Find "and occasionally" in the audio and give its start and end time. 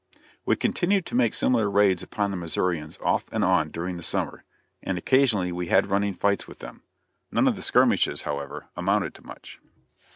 4.81-5.51